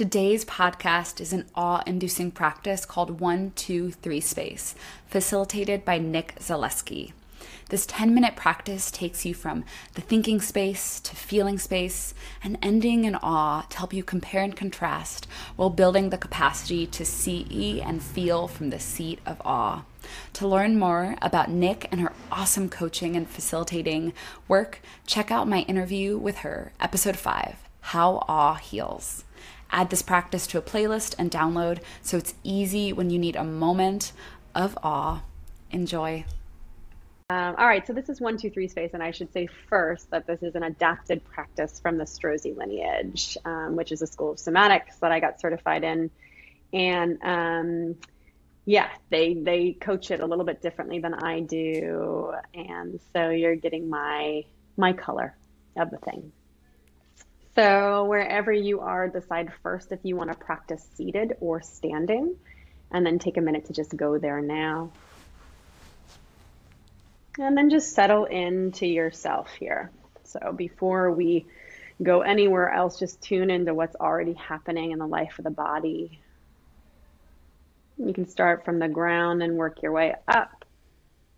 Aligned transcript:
Today's 0.00 0.46
podcast 0.46 1.20
is 1.20 1.34
an 1.34 1.44
awe 1.54 1.82
inducing 1.86 2.30
practice 2.30 2.86
called 2.86 3.20
123 3.20 4.18
Space, 4.18 4.74
facilitated 5.06 5.84
by 5.84 5.98
Nik 5.98 6.36
Zaleski. 6.36 7.12
This 7.68 7.84
10 7.84 8.14
minute 8.14 8.34
practice 8.34 8.90
takes 8.90 9.26
you 9.26 9.34
from 9.34 9.62
the 9.96 10.00
thinking 10.00 10.40
space 10.40 11.00
to 11.00 11.14
feeling 11.14 11.58
space 11.58 12.14
and 12.42 12.56
ending 12.62 13.04
in 13.04 13.14
awe 13.16 13.66
to 13.68 13.76
help 13.76 13.92
you 13.92 14.02
compare 14.02 14.42
and 14.42 14.56
contrast 14.56 15.26
while 15.56 15.68
building 15.68 16.08
the 16.08 16.16
capacity 16.16 16.86
to 16.86 17.04
see 17.04 17.82
and 17.82 18.02
feel 18.02 18.48
from 18.48 18.70
the 18.70 18.80
seat 18.80 19.18
of 19.26 19.38
awe. 19.44 19.84
To 20.32 20.48
learn 20.48 20.78
more 20.78 21.16
about 21.20 21.50
Nick 21.50 21.88
and 21.92 22.00
her 22.00 22.14
awesome 22.32 22.70
coaching 22.70 23.16
and 23.16 23.28
facilitating 23.28 24.14
work, 24.48 24.80
check 25.06 25.30
out 25.30 25.46
my 25.46 25.60
interview 25.68 26.16
with 26.16 26.38
her, 26.38 26.72
episode 26.80 27.18
5 27.18 27.56
How 27.82 28.24
Awe 28.26 28.54
Heals. 28.54 29.24
Add 29.72 29.90
this 29.90 30.02
practice 30.02 30.46
to 30.48 30.58
a 30.58 30.62
playlist 30.62 31.14
and 31.18 31.30
download 31.30 31.80
so 32.02 32.16
it's 32.16 32.34
easy 32.42 32.92
when 32.92 33.10
you 33.10 33.18
need 33.18 33.36
a 33.36 33.44
moment 33.44 34.12
of 34.54 34.76
awe. 34.82 35.22
Enjoy. 35.70 36.24
Um, 37.30 37.54
all 37.58 37.66
right, 37.66 37.86
so 37.86 37.92
this 37.92 38.08
is 38.08 38.20
one, 38.20 38.36
two, 38.36 38.50
three 38.50 38.66
space, 38.66 38.90
and 38.92 39.00
I 39.04 39.12
should 39.12 39.32
say 39.32 39.46
first 39.68 40.10
that 40.10 40.26
this 40.26 40.42
is 40.42 40.56
an 40.56 40.64
adapted 40.64 41.24
practice 41.24 41.78
from 41.78 41.96
the 41.96 42.02
Strozzi 42.02 42.56
lineage, 42.56 43.38
um, 43.44 43.76
which 43.76 43.92
is 43.92 44.02
a 44.02 44.06
school 44.08 44.32
of 44.32 44.38
somatics 44.38 44.98
that 45.00 45.12
I 45.12 45.20
got 45.20 45.40
certified 45.40 45.84
in, 45.84 46.10
and 46.72 47.22
um, 47.22 47.96
yeah, 48.64 48.88
they 49.10 49.34
they 49.34 49.74
coach 49.74 50.10
it 50.10 50.18
a 50.18 50.26
little 50.26 50.44
bit 50.44 50.60
differently 50.60 50.98
than 50.98 51.14
I 51.14 51.38
do, 51.38 52.32
and 52.52 52.98
so 53.12 53.30
you're 53.30 53.54
getting 53.54 53.88
my 53.88 54.44
my 54.76 54.92
color 54.92 55.36
of 55.76 55.90
the 55.90 55.98
thing. 55.98 56.32
So 57.56 58.04
wherever 58.04 58.52
you 58.52 58.80
are, 58.80 59.08
decide 59.08 59.52
first 59.62 59.92
if 59.92 60.00
you 60.02 60.16
want 60.16 60.30
to 60.30 60.38
practice 60.38 60.86
seated 60.94 61.36
or 61.40 61.60
standing, 61.60 62.36
and 62.90 63.04
then 63.04 63.18
take 63.18 63.36
a 63.36 63.40
minute 63.40 63.66
to 63.66 63.72
just 63.72 63.96
go 63.96 64.18
there 64.18 64.40
now. 64.40 64.90
And 67.38 67.56
then 67.56 67.70
just 67.70 67.92
settle 67.92 68.24
into 68.24 68.86
yourself 68.86 69.50
here. 69.58 69.90
So 70.24 70.52
before 70.52 71.10
we 71.10 71.46
go 72.02 72.22
anywhere 72.22 72.70
else, 72.70 72.98
just 72.98 73.20
tune 73.20 73.50
into 73.50 73.74
what's 73.74 73.96
already 73.96 74.34
happening 74.34 74.92
in 74.92 74.98
the 74.98 75.06
life 75.06 75.38
of 75.38 75.44
the 75.44 75.50
body. 75.50 76.20
You 77.98 78.14
can 78.14 78.28
start 78.28 78.64
from 78.64 78.78
the 78.78 78.88
ground 78.88 79.42
and 79.42 79.56
work 79.56 79.82
your 79.82 79.92
way 79.92 80.14
up, 80.26 80.64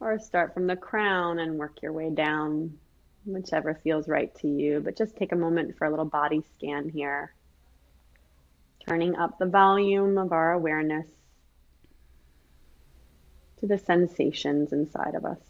or 0.00 0.18
start 0.18 0.54
from 0.54 0.66
the 0.66 0.76
crown 0.76 1.38
and 1.38 1.58
work 1.58 1.82
your 1.82 1.92
way 1.92 2.10
down, 2.10 2.78
whichever 3.26 3.74
feels 3.82 4.08
right 4.08 4.34
to 4.36 4.48
you. 4.48 4.80
But 4.80 4.96
just 4.96 5.16
take 5.16 5.32
a 5.32 5.36
moment 5.36 5.76
for 5.76 5.86
a 5.86 5.90
little 5.90 6.04
body 6.04 6.42
scan 6.54 6.88
here. 6.88 7.34
Turning 8.86 9.16
up 9.16 9.38
the 9.38 9.46
volume 9.46 10.16
of 10.16 10.32
our 10.32 10.52
awareness 10.52 11.08
to 13.58 13.66
the 13.66 13.78
sensations 13.78 14.72
inside 14.72 15.14
of 15.14 15.24
us. 15.24 15.40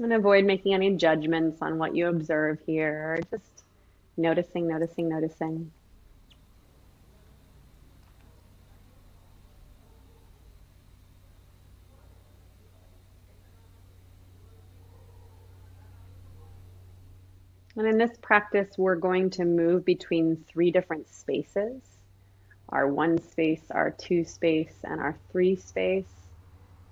And 0.00 0.12
avoid 0.12 0.44
making 0.44 0.74
any 0.74 0.94
judgments 0.94 1.60
on 1.60 1.76
what 1.76 1.94
you 1.94 2.06
observe 2.06 2.60
here. 2.64 3.18
Just 3.30 3.64
noticing, 4.16 4.68
noticing, 4.68 5.08
noticing. 5.08 5.72
And 17.78 17.86
in 17.86 17.96
this 17.96 18.18
practice, 18.20 18.68
we're 18.76 18.96
going 18.96 19.30
to 19.30 19.44
move 19.44 19.84
between 19.84 20.44
three 20.52 20.72
different 20.72 21.08
spaces 21.08 21.80
our 22.70 22.86
one 22.86 23.22
space, 23.22 23.62
our 23.70 23.92
two 23.98 24.24
space, 24.24 24.74
and 24.84 25.00
our 25.00 25.18
three 25.32 25.56
space 25.56 26.10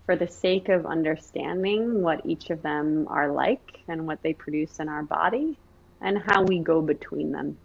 for 0.06 0.16
the 0.16 0.28
sake 0.28 0.70
of 0.70 0.86
understanding 0.86 2.00
what 2.02 2.24
each 2.24 2.48
of 2.48 2.62
them 2.62 3.06
are 3.10 3.30
like 3.30 3.80
and 3.88 4.06
what 4.06 4.22
they 4.22 4.32
produce 4.32 4.78
in 4.78 4.88
our 4.88 5.02
body 5.02 5.58
and 6.00 6.16
how 6.16 6.44
we 6.44 6.60
go 6.60 6.80
between 6.80 7.32
them. 7.32 7.58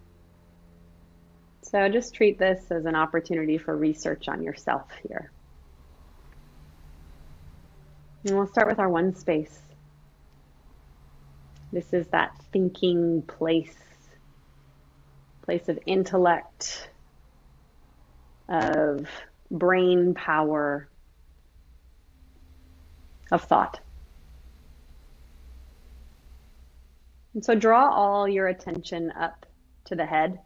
So 1.64 1.88
just 1.88 2.16
treat 2.16 2.38
this 2.38 2.66
as 2.70 2.86
an 2.86 2.96
opportunity 2.96 3.58
for 3.58 3.78
research 3.78 4.28
on 4.28 4.44
yourself 4.44 4.90
here. 5.08 5.32
And 8.26 8.36
we'll 8.36 8.48
start 8.48 8.68
with 8.68 8.80
our 8.80 8.90
one 8.90 9.16
space. 9.16 9.71
This 11.72 11.94
is 11.94 12.08
that 12.08 12.36
thinking 12.52 13.22
place, 13.22 13.78
place 15.42 15.70
of 15.70 15.80
intellect, 15.86 16.90
of 18.50 19.08
brain 19.50 20.14
power, 20.14 20.90
of 23.32 23.44
thought. 23.44 23.80
And 27.34 27.46
so 27.46 27.56
draw 27.56 27.90
all 27.90 28.28
your 28.28 28.48
attention 28.48 29.12
up 29.12 29.46
to 29.86 29.96
the 29.96 30.06
head. 30.06 30.40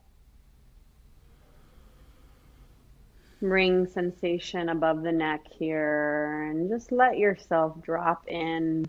Bring 3.41 3.87
sensation 3.87 4.69
above 4.69 5.01
the 5.01 5.11
neck 5.11 5.41
here 5.49 6.47
and 6.51 6.69
just 6.69 6.91
let 6.91 7.17
yourself 7.17 7.81
drop 7.81 8.27
in 8.27 8.85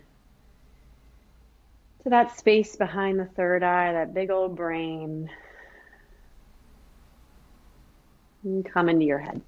to 2.03 2.09
that 2.09 2.37
space 2.37 2.75
behind 2.75 3.19
the 3.19 3.25
third 3.35 3.63
eye, 3.63 3.93
that 3.93 4.13
big 4.13 4.31
old 4.31 4.55
brain. 4.55 5.29
And 8.43 8.65
come 8.65 8.89
into 8.89 9.05
your 9.05 9.19
head. 9.19 9.41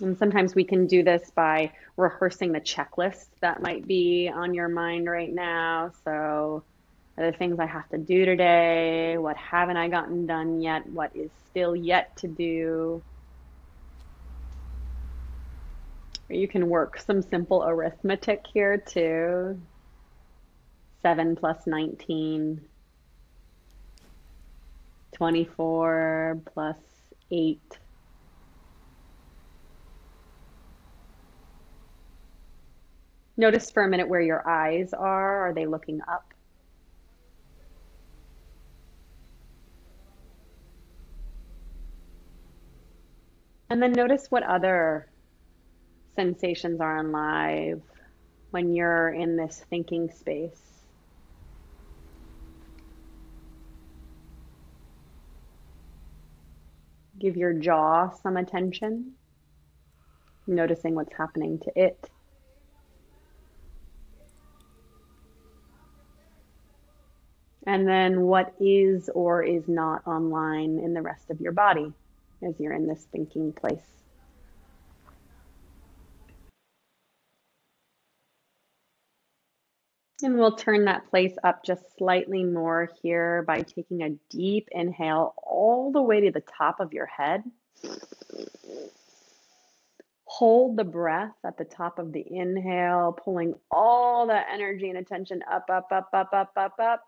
And 0.00 0.18
sometimes 0.18 0.54
we 0.54 0.64
can 0.64 0.86
do 0.86 1.02
this 1.02 1.30
by 1.34 1.72
rehearsing 1.96 2.52
the 2.52 2.60
checklist 2.60 3.26
that 3.40 3.62
might 3.62 3.86
be 3.86 4.30
on 4.34 4.54
your 4.54 4.68
mind 4.68 5.08
right 5.08 5.32
now. 5.32 5.92
So, 6.04 6.64
are 7.18 7.30
the 7.30 7.36
things 7.38 7.58
I 7.58 7.66
have 7.66 7.88
to 7.90 7.98
do 7.98 8.26
today? 8.26 9.16
What 9.16 9.36
haven't 9.38 9.78
I 9.78 9.88
gotten 9.88 10.26
done 10.26 10.60
yet? 10.60 10.86
What 10.86 11.12
is 11.16 11.30
still 11.48 11.74
yet 11.74 12.14
to 12.18 12.28
do? 12.28 13.02
Or 16.15 16.15
you 16.28 16.48
can 16.48 16.68
work 16.68 17.00
some 17.00 17.22
simple 17.22 17.64
arithmetic 17.64 18.44
here 18.52 18.78
too. 18.78 19.60
7 21.02 21.36
plus 21.36 21.66
19, 21.66 22.60
24 25.12 26.40
plus 26.52 26.76
8 27.30 27.78
Notice 33.38 33.70
for 33.70 33.84
a 33.84 33.88
minute 33.88 34.08
where 34.08 34.20
your 34.20 34.48
eyes 34.48 34.94
are. 34.94 35.48
Are 35.48 35.52
they 35.52 35.66
looking 35.66 36.00
up? 36.08 36.32
And 43.68 43.82
then 43.82 43.92
notice 43.92 44.26
what 44.30 44.42
other 44.44 45.08
sensations 46.16 46.80
are 46.80 46.98
alive 46.98 47.80
when 48.50 48.74
you're 48.74 49.10
in 49.10 49.36
this 49.36 49.64
thinking 49.70 50.10
space. 50.10 50.60
Give 57.18 57.36
your 57.36 57.52
jaw 57.52 58.10
some 58.22 58.36
attention, 58.36 59.12
noticing 60.46 60.94
what's 60.94 61.16
happening 61.16 61.60
to 61.60 61.72
it. 61.76 62.10
and 67.66 67.86
then 67.86 68.22
what 68.22 68.54
is 68.60 69.10
or 69.12 69.42
is 69.42 69.64
not 69.66 70.06
online 70.06 70.78
in 70.78 70.94
the 70.94 71.02
rest 71.02 71.30
of 71.30 71.40
your 71.40 71.52
body 71.52 71.92
as 72.46 72.54
you're 72.60 72.72
in 72.72 72.86
this 72.86 73.06
thinking 73.10 73.52
place. 73.52 74.05
And 80.22 80.38
we'll 80.38 80.56
turn 80.56 80.86
that 80.86 81.10
place 81.10 81.34
up 81.44 81.62
just 81.62 81.82
slightly 81.98 82.42
more 82.42 82.88
here 83.02 83.44
by 83.46 83.60
taking 83.60 84.02
a 84.02 84.16
deep 84.30 84.68
inhale 84.72 85.34
all 85.36 85.92
the 85.92 86.00
way 86.00 86.22
to 86.22 86.30
the 86.30 86.40
top 86.40 86.80
of 86.80 86.94
your 86.94 87.06
head. 87.06 87.44
Hold 90.24 90.76
the 90.76 90.84
breath 90.84 91.36
at 91.44 91.58
the 91.58 91.64
top 91.64 91.98
of 91.98 92.12
the 92.12 92.24
inhale, 92.28 93.12
pulling 93.12 93.54
all 93.70 94.28
that 94.28 94.46
energy 94.52 94.88
and 94.88 94.98
attention 94.98 95.42
up, 95.50 95.68
up, 95.70 95.88
up, 95.92 96.08
up, 96.14 96.30
up, 96.32 96.52
up, 96.56 96.74
up. 96.80 97.02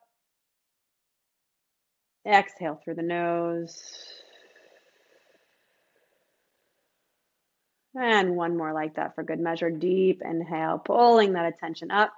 Exhale 2.27 2.79
through 2.85 2.95
the 2.95 3.03
nose. 3.03 3.83
And 7.95 8.37
one 8.37 8.57
more 8.57 8.75
like 8.75 8.97
that 8.97 9.15
for 9.15 9.25
good 9.25 9.41
measure. 9.41 9.71
Deep 9.71 10.21
inhale, 10.23 10.79
pulling 10.79 11.33
that 11.33 11.47
attention 11.47 11.91
up. 11.91 12.13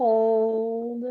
Hold. 0.00 1.04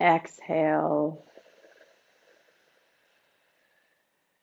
Exhale. 0.00 1.26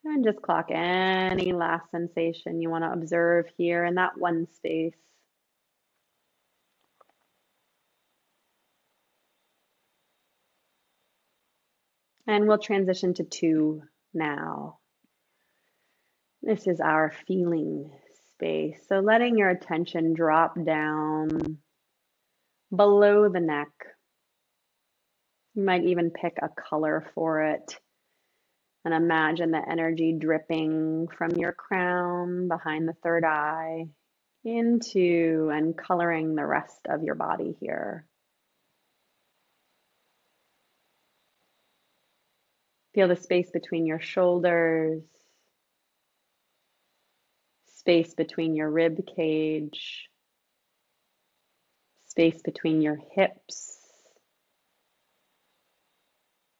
And 0.06 0.24
just 0.24 0.40
clock 0.44 0.68
any 0.70 1.52
last 1.52 1.90
sensation 1.90 2.62
you 2.62 2.70
want 2.70 2.84
to 2.84 2.92
observe 2.92 3.48
here 3.58 3.84
in 3.84 3.96
that 3.96 4.20
one 4.20 4.46
space. 4.54 4.94
And 12.28 12.48
we'll 12.48 12.60
transition 12.60 13.16
to 13.16 13.24
two 13.24 13.82
now. 14.14 14.78
This 16.44 16.68
is 16.68 16.80
our 16.80 17.12
feeling 17.26 17.90
space. 18.42 18.80
So 18.90 19.00
letting 19.00 19.38
your 19.38 19.50
attention 19.50 20.14
drop 20.14 20.56
down 20.66 21.60
below 22.76 23.30
the 23.30 23.40
neck. 23.40 23.70
You 25.54 25.64
might 25.64 25.84
even 25.84 26.10
pick 26.10 26.38
a 26.42 26.50
color 26.50 27.06
for 27.14 27.44
it 27.44 27.76
and 28.84 28.94
imagine 28.94 29.52
the 29.52 29.62
energy 29.70 30.18
dripping 30.20 31.08
from 31.16 31.32
your 31.32 31.52
crown 31.54 32.48
behind 32.48 32.88
the 32.88 32.96
third 33.04 33.24
eye 33.24 33.86
into 34.44 35.52
and 35.54 35.78
coloring 35.78 36.34
the 36.34 36.46
rest 36.46 36.80
of 36.90 37.04
your 37.04 37.16
body 37.16 37.56
here. 37.60 38.08
Feel 42.96 43.08
the 43.08 43.16
space 43.16 43.52
between 43.52 43.86
your 43.86 44.02
shoulders, 44.02 45.04
space 47.82 48.14
between 48.14 48.56
your 48.56 48.70
rib 48.70 49.00
cage, 49.16 50.08
space 52.06 52.40
between 52.44 52.80
your 52.80 53.00
hips, 53.16 53.80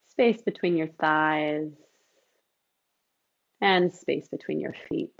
space 0.08 0.42
between 0.42 0.76
your 0.76 0.88
thighs, 0.88 1.70
and 3.60 3.92
space 3.92 4.26
between 4.26 4.58
your 4.58 4.74
feet. 4.88 5.14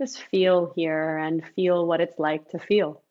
Just 0.00 0.22
feel 0.30 0.72
here 0.74 1.18
and 1.18 1.44
feel 1.54 1.86
what 1.86 2.00
it's 2.00 2.18
like 2.18 2.48
to 2.48 2.58
feel. 2.58 3.03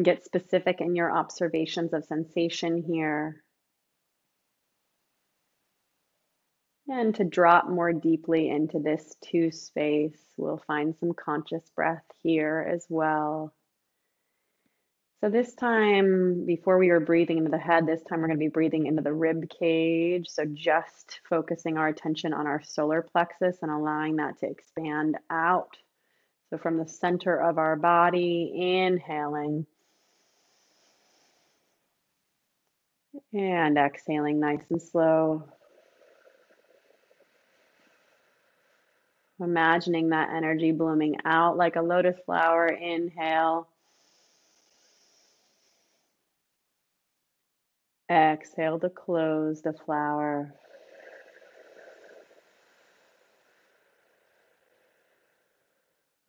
Get 0.00 0.24
specific 0.24 0.80
in 0.80 0.94
your 0.94 1.10
observations 1.10 1.94
of 1.94 2.04
sensation 2.04 2.82
here. 2.82 3.42
And 6.88 7.14
to 7.16 7.24
drop 7.24 7.68
more 7.68 7.92
deeply 7.92 8.48
into 8.48 8.78
this 8.78 9.16
two 9.24 9.50
space, 9.50 10.18
we'll 10.36 10.62
find 10.66 10.94
some 11.00 11.14
conscious 11.14 11.68
breath 11.74 12.04
here 12.22 12.64
as 12.70 12.86
well. 12.90 13.54
So, 15.22 15.30
this 15.30 15.54
time, 15.54 16.44
before 16.44 16.76
we 16.78 16.90
were 16.90 17.00
breathing 17.00 17.38
into 17.38 17.50
the 17.50 17.58
head, 17.58 17.86
this 17.86 18.02
time 18.02 18.20
we're 18.20 18.28
going 18.28 18.38
to 18.38 18.44
be 18.44 18.48
breathing 18.48 18.86
into 18.86 19.02
the 19.02 19.14
rib 19.14 19.48
cage. 19.48 20.28
So, 20.28 20.44
just 20.44 21.20
focusing 21.28 21.78
our 21.78 21.88
attention 21.88 22.34
on 22.34 22.46
our 22.46 22.62
solar 22.62 23.00
plexus 23.00 23.56
and 23.62 23.70
allowing 23.70 24.16
that 24.16 24.38
to 24.40 24.46
expand 24.46 25.16
out. 25.30 25.76
So, 26.50 26.58
from 26.58 26.76
the 26.76 26.86
center 26.86 27.34
of 27.34 27.56
our 27.56 27.76
body, 27.76 28.52
inhaling. 28.54 29.66
And 33.32 33.78
exhaling 33.78 34.40
nice 34.40 34.62
and 34.70 34.80
slow. 34.80 35.44
Imagining 39.40 40.10
that 40.10 40.30
energy 40.34 40.72
blooming 40.72 41.16
out 41.24 41.56
like 41.56 41.76
a 41.76 41.82
lotus 41.82 42.16
flower. 42.24 42.66
Inhale. 42.66 43.68
Exhale 48.10 48.78
to 48.80 48.88
close 48.88 49.62
the 49.62 49.72
flower. 49.72 50.54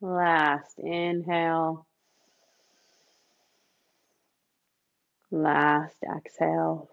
Last 0.01 0.79
inhale. 0.79 1.86
Last 5.31 5.97
exhale. 6.03 6.89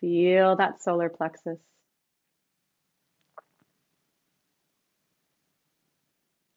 Feel 0.00 0.56
that 0.56 0.82
solar 0.82 1.08
plexus. 1.08 1.58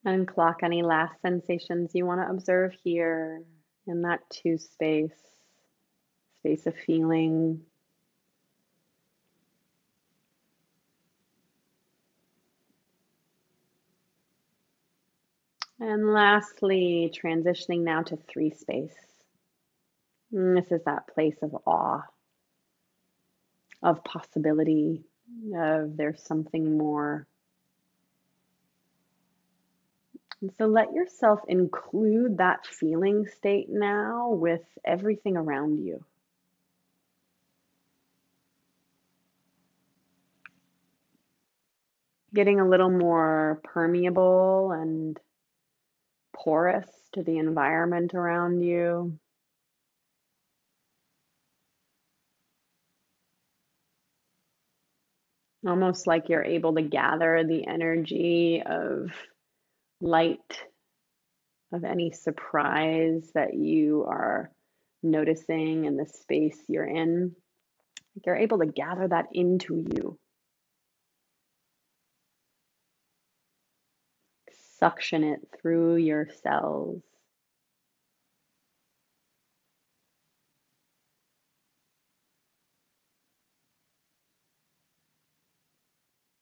And 0.05 0.27
clock 0.27 0.59
any 0.63 0.83
last 0.83 1.21
sensations 1.21 1.91
you 1.93 2.05
want 2.05 2.21
to 2.21 2.29
observe 2.29 2.73
here 2.83 3.41
in 3.87 4.03
that 4.03 4.21
two 4.29 4.57
space, 4.57 5.11
space 6.39 6.65
of 6.65 6.75
feeling. 6.75 7.61
And 15.79 16.11
lastly, 16.11 17.13
transitioning 17.13 17.81
now 17.81 18.01
to 18.03 18.17
three 18.17 18.49
space. 18.49 18.95
And 20.31 20.57
this 20.57 20.71
is 20.71 20.81
that 20.85 21.07
place 21.13 21.37
of 21.41 21.55
awe, 21.65 22.01
of 23.83 24.03
possibility, 24.03 25.03
of 25.55 25.95
there's 25.95 26.21
something 26.23 26.77
more. 26.77 27.27
And 30.41 30.51
so 30.57 30.65
let 30.65 30.93
yourself 30.93 31.41
include 31.47 32.37
that 32.37 32.65
feeling 32.65 33.27
state 33.27 33.67
now 33.69 34.29
with 34.29 34.61
everything 34.83 35.37
around 35.37 35.77
you. 35.77 36.03
Getting 42.33 42.59
a 42.59 42.67
little 42.67 42.91
more 42.91 43.61
permeable 43.63 44.71
and 44.71 45.19
porous 46.43 46.87
to 47.13 47.23
the 47.23 47.37
environment 47.37 48.13
around 48.13 48.61
you. 48.61 49.17
Almost 55.65 56.07
like 56.07 56.29
you're 56.29 56.43
able 56.43 56.75
to 56.75 56.81
gather 56.81 57.43
the 57.43 57.67
energy 57.67 58.61
of 58.65 59.11
light, 59.99 60.63
of 61.73 61.83
any 61.83 62.11
surprise 62.11 63.29
that 63.33 63.53
you 63.53 64.05
are 64.07 64.51
noticing 65.03 65.85
in 65.85 65.97
the 65.97 66.05
space 66.05 66.57
you're 66.67 66.85
in. 66.85 67.35
You're 68.25 68.37
able 68.37 68.59
to 68.59 68.65
gather 68.65 69.07
that 69.07 69.27
into 69.33 69.75
you. 69.75 70.17
Suction 74.79 75.23
it 75.23 75.39
through 75.59 75.95
your 75.97 76.27
cells. 76.43 77.01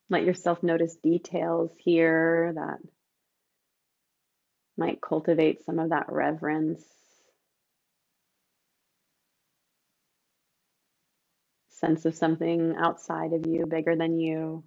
Let 0.09 0.23
yourself 0.23 0.61
notice 0.61 0.95
details 0.97 1.71
here 1.77 2.53
that 2.55 2.77
might 4.77 5.01
cultivate 5.01 5.65
some 5.65 5.79
of 5.79 5.89
that 5.89 6.05
reverence. 6.09 6.83
Sense 11.69 12.05
of 12.05 12.15
something 12.15 12.75
outside 12.77 13.33
of 13.33 13.47
you, 13.47 13.65
bigger 13.65 13.95
than 13.95 14.19
you. 14.19 14.63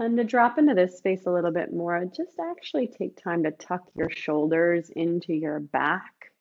And 0.00 0.16
to 0.16 0.24
drop 0.24 0.58
into 0.58 0.74
this 0.74 0.96
space 0.96 1.26
a 1.26 1.32
little 1.32 1.50
bit 1.50 1.72
more, 1.72 2.04
just 2.04 2.38
actually 2.38 2.86
take 2.86 3.20
time 3.20 3.42
to 3.42 3.50
tuck 3.50 3.82
your 3.96 4.10
shoulders 4.10 4.90
into 4.94 5.32
your 5.34 5.58
back 5.58 6.32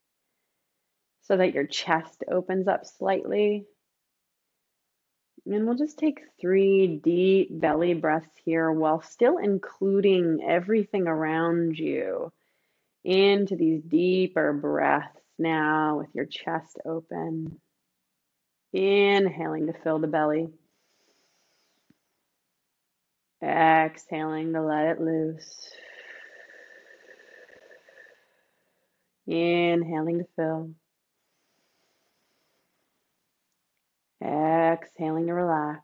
so 1.23 1.37
that 1.37 1.53
your 1.53 1.65
chest 1.65 2.23
opens 2.31 2.67
up 2.67 2.85
slightly. 2.85 3.65
And 5.45 5.65
we'll 5.65 5.75
just 5.75 5.97
take 5.97 6.19
three 6.39 6.99
deep 7.03 7.47
belly 7.51 7.93
breaths 7.95 8.29
here 8.45 8.71
while 8.71 9.01
still 9.01 9.37
including 9.37 10.39
everything 10.47 11.07
around 11.07 11.79
you 11.79 12.31
into 13.03 13.55
these 13.55 13.81
deeper 13.81 14.53
breaths 14.53 15.21
now 15.39 15.99
with 15.99 16.09
your 16.13 16.25
chest 16.25 16.77
open. 16.85 17.59
Inhaling 18.73 19.67
to 19.67 19.73
fill 19.73 19.99
the 19.99 20.07
belly. 20.07 20.49
Exhaling 23.43 24.53
to 24.53 24.61
let 24.61 24.87
it 24.87 25.01
loose. 25.01 25.71
Inhaling 29.27 30.19
to 30.19 30.25
fill. 30.35 30.71
Exhaling 34.23 35.27
to 35.27 35.33
relax. 35.33 35.83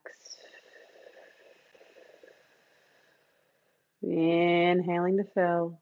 Inhaling 4.02 5.18
to 5.18 5.26
fill. 5.36 5.80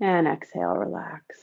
And 0.00 0.26
exhale, 0.26 0.76
relax. 0.76 1.38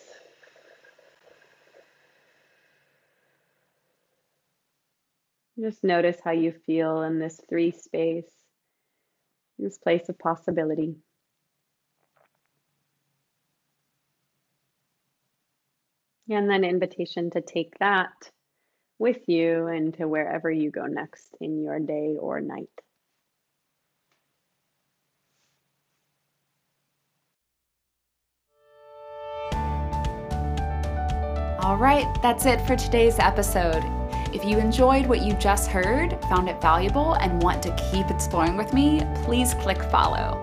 Just 5.59 5.83
notice 5.83 6.17
how 6.23 6.31
you 6.31 6.51
feel 6.51 7.01
in 7.01 7.17
this 7.17 7.41
three 7.49 7.71
space, 7.71 8.29
this 9.57 9.79
place 9.79 10.07
of 10.07 10.19
possibility. 10.19 10.95
And 16.29 16.49
then 16.49 16.63
invitation 16.63 17.31
to 17.31 17.41
take 17.41 17.79
that 17.79 18.11
with 18.99 19.27
you 19.27 19.67
into 19.67 20.07
wherever 20.07 20.51
you 20.51 20.69
go 20.69 20.85
next 20.85 21.35
in 21.41 21.63
your 21.63 21.79
day 21.79 22.17
or 22.19 22.39
night. 22.39 22.69
All 31.63 31.77
right, 31.77 32.07
that's 32.21 32.45
it 32.45 32.61
for 32.61 32.75
today's 32.75 33.17
episode. 33.19 33.96
If 34.33 34.43
you 34.43 34.57
enjoyed 34.57 35.07
what 35.07 35.21
you 35.21 35.33
just 35.33 35.69
heard, 35.69 36.19
found 36.23 36.49
it 36.49 36.61
valuable, 36.61 37.13
and 37.13 37.41
want 37.41 37.63
to 37.63 37.89
keep 37.91 38.09
exploring 38.09 38.57
with 38.57 38.73
me, 38.73 39.01
please 39.23 39.53
click 39.53 39.81
follow. 39.83 40.41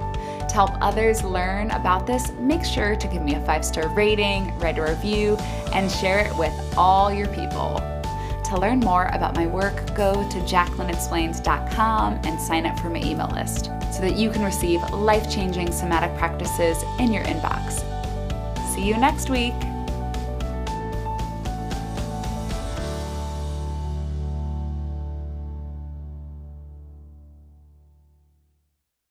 To 0.48 0.54
help 0.54 0.70
others 0.80 1.22
learn 1.22 1.70
about 1.70 2.06
this, 2.06 2.32
make 2.32 2.64
sure 2.64 2.96
to 2.96 3.08
give 3.08 3.22
me 3.22 3.34
a 3.34 3.44
five 3.44 3.64
star 3.64 3.88
rating, 3.88 4.56
write 4.58 4.78
a 4.78 4.82
review, 4.82 5.36
and 5.74 5.90
share 5.90 6.20
it 6.20 6.34
with 6.36 6.52
all 6.76 7.12
your 7.12 7.28
people. 7.28 7.80
To 8.44 8.58
learn 8.58 8.80
more 8.80 9.06
about 9.12 9.34
my 9.34 9.46
work, 9.46 9.94
go 9.94 10.12
to 10.30 10.38
jaclynexplores.com 10.38 12.20
and 12.24 12.40
sign 12.40 12.66
up 12.66 12.78
for 12.78 12.88
my 12.88 13.02
email 13.02 13.28
list 13.28 13.66
so 13.92 14.00
that 14.00 14.16
you 14.16 14.30
can 14.30 14.42
receive 14.42 14.80
life 14.92 15.30
changing 15.30 15.72
somatic 15.72 16.16
practices 16.16 16.82
in 16.98 17.12
your 17.12 17.24
inbox. 17.24 17.82
See 18.74 18.86
you 18.86 18.96
next 18.96 19.28
week. 19.28 19.54